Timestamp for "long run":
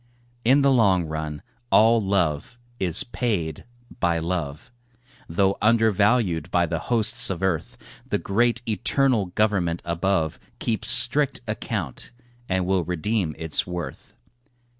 0.71-1.43